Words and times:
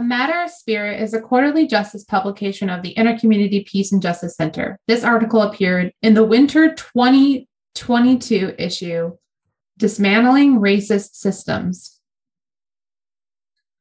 A 0.00 0.02
Matter 0.02 0.40
of 0.40 0.50
Spirit 0.50 1.02
is 1.02 1.12
a 1.12 1.20
quarterly 1.20 1.66
justice 1.66 2.04
publication 2.04 2.70
of 2.70 2.80
the 2.80 2.94
Intercommunity 2.94 3.66
Peace 3.66 3.92
and 3.92 4.00
Justice 4.00 4.34
Center. 4.34 4.78
This 4.88 5.04
article 5.04 5.42
appeared 5.42 5.92
in 6.00 6.14
the 6.14 6.24
winter 6.24 6.74
2022 6.74 8.54
issue, 8.56 9.18
Dismantling 9.76 10.58
Racist 10.58 11.16
Systems. 11.16 12.00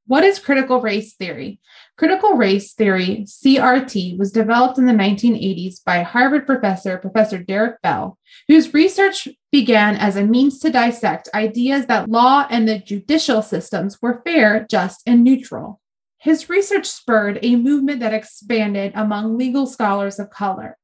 What 0.07 0.25
is 0.25 0.39
critical 0.39 0.81
race 0.81 1.15
theory? 1.15 1.61
Critical 1.97 2.33
race 2.33 2.73
theory, 2.73 3.23
CRT, 3.25 4.17
was 4.17 4.33
developed 4.33 4.77
in 4.77 4.87
the 4.87 4.91
1980s 4.91 5.81
by 5.85 6.03
Harvard 6.03 6.45
professor, 6.45 6.97
Professor 6.97 7.37
Derek 7.37 7.81
Bell, 7.81 8.17
whose 8.49 8.73
research 8.73 9.29
began 9.53 9.95
as 9.95 10.17
a 10.17 10.25
means 10.25 10.59
to 10.59 10.69
dissect 10.69 11.29
ideas 11.33 11.85
that 11.85 12.09
law 12.09 12.45
and 12.49 12.67
the 12.67 12.77
judicial 12.77 13.41
systems 13.41 14.01
were 14.01 14.21
fair, 14.25 14.67
just, 14.69 15.01
and 15.07 15.23
neutral. 15.23 15.79
His 16.19 16.49
research 16.49 16.85
spurred 16.85 17.39
a 17.41 17.55
movement 17.55 18.01
that 18.01 18.13
expanded 18.13 18.91
among 18.93 19.37
legal 19.37 19.65
scholars 19.65 20.19
of 20.19 20.29
color. 20.29 20.77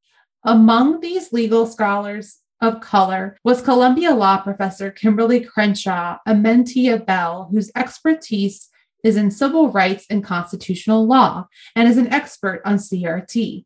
Among 0.45 1.01
these 1.01 1.33
legal 1.33 1.65
scholars 1.65 2.39
of 2.61 2.79
color 2.79 3.37
was 3.43 3.61
Columbia 3.61 4.15
Law 4.15 4.41
professor 4.41 4.91
Kimberly 4.91 5.41
Crenshaw, 5.41 6.17
a 6.25 6.33
mentee 6.33 6.93
of 6.93 7.05
Bell, 7.05 7.49
whose 7.51 7.69
expertise 7.75 8.69
is 9.03 9.17
in 9.17 9.29
civil 9.29 9.71
rights 9.71 10.05
and 10.09 10.23
constitutional 10.23 11.05
law 11.05 11.47
and 11.75 11.89
is 11.89 11.97
an 11.97 12.13
expert 12.13 12.61
on 12.63 12.77
CRT. 12.77 13.65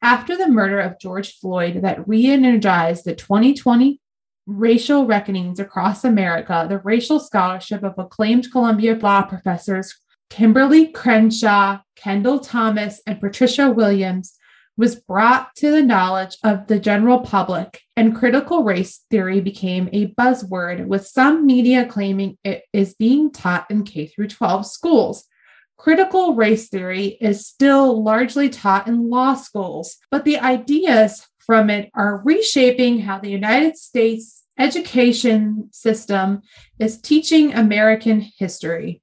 After 0.00 0.36
the 0.36 0.48
murder 0.48 0.78
of 0.78 1.00
George 1.00 1.36
Floyd 1.38 1.82
that 1.82 2.06
re 2.06 2.26
energized 2.26 3.04
the 3.04 3.14
2020 3.14 4.00
racial 4.46 5.06
reckonings 5.06 5.58
across 5.58 6.04
America, 6.04 6.66
the 6.68 6.78
racial 6.78 7.18
scholarship 7.18 7.82
of 7.82 7.94
acclaimed 7.98 8.52
Columbia 8.52 8.94
Law 8.94 9.22
professors 9.22 9.96
Kimberly 10.32 10.86
Crenshaw, 10.86 11.80
Kendall 11.94 12.38
Thomas, 12.38 13.02
and 13.06 13.20
Patricia 13.20 13.70
Williams 13.70 14.38
was 14.78 14.96
brought 14.96 15.54
to 15.56 15.70
the 15.70 15.82
knowledge 15.82 16.38
of 16.42 16.68
the 16.68 16.80
general 16.80 17.20
public, 17.20 17.82
and 17.98 18.16
critical 18.16 18.64
race 18.64 19.04
theory 19.10 19.42
became 19.42 19.90
a 19.92 20.06
buzzword, 20.14 20.86
with 20.86 21.06
some 21.06 21.44
media 21.44 21.84
claiming 21.84 22.38
it 22.44 22.62
is 22.72 22.94
being 22.94 23.30
taught 23.30 23.70
in 23.70 23.84
K 23.84 24.06
12 24.06 24.66
schools. 24.66 25.28
Critical 25.76 26.34
race 26.34 26.70
theory 26.70 27.18
is 27.20 27.46
still 27.46 28.02
largely 28.02 28.48
taught 28.48 28.88
in 28.88 29.10
law 29.10 29.34
schools, 29.34 29.98
but 30.10 30.24
the 30.24 30.38
ideas 30.38 31.28
from 31.40 31.68
it 31.68 31.90
are 31.92 32.22
reshaping 32.24 33.00
how 33.00 33.18
the 33.18 33.28
United 33.28 33.76
States 33.76 34.44
education 34.58 35.68
system 35.72 36.40
is 36.78 36.98
teaching 37.02 37.52
American 37.52 38.26
history. 38.38 39.01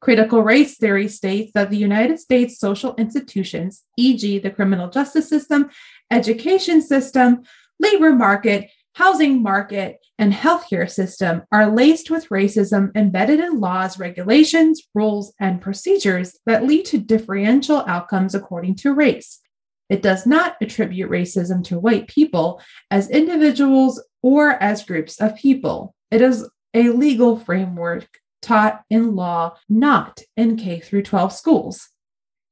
Critical 0.00 0.42
race 0.42 0.76
theory 0.76 1.08
states 1.08 1.50
that 1.54 1.70
the 1.70 1.76
United 1.76 2.20
States 2.20 2.58
social 2.58 2.94
institutions, 2.96 3.82
e.g., 3.96 4.38
the 4.38 4.50
criminal 4.50 4.88
justice 4.88 5.28
system, 5.28 5.70
education 6.10 6.80
system, 6.80 7.42
labor 7.80 8.12
market, 8.12 8.70
housing 8.94 9.42
market, 9.42 9.98
and 10.18 10.32
healthcare 10.32 10.88
system, 10.88 11.42
are 11.50 11.70
laced 11.70 12.10
with 12.10 12.28
racism 12.28 12.94
embedded 12.96 13.40
in 13.40 13.60
laws, 13.60 13.98
regulations, 13.98 14.82
rules, 14.94 15.32
and 15.40 15.60
procedures 15.60 16.36
that 16.46 16.64
lead 16.64 16.84
to 16.84 16.98
differential 16.98 17.84
outcomes 17.86 18.34
according 18.34 18.76
to 18.76 18.92
race. 18.92 19.40
It 19.88 20.02
does 20.02 20.26
not 20.26 20.56
attribute 20.60 21.10
racism 21.10 21.64
to 21.64 21.78
white 21.78 22.08
people 22.08 22.60
as 22.90 23.10
individuals 23.10 24.02
or 24.22 24.50
as 24.50 24.84
groups 24.84 25.20
of 25.20 25.36
people. 25.36 25.94
It 26.10 26.20
is 26.20 26.48
a 26.74 26.90
legal 26.90 27.38
framework 27.38 28.06
taught 28.40 28.82
in 28.90 29.16
law, 29.16 29.56
not 29.68 30.20
in 30.36 30.56
K 30.56 30.80
through 30.80 31.02
12 31.02 31.32
schools. 31.32 31.88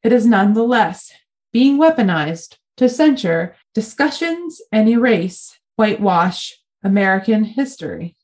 It 0.02 0.12
is 0.12 0.26
nonetheless 0.26 1.12
being 1.52 1.78
weaponized 1.78 2.56
to 2.76 2.88
censure 2.88 3.56
discussions 3.74 4.60
and 4.72 4.88
erase, 4.88 5.58
whitewash 5.76 6.58
American 6.82 7.44
history. 7.44 8.15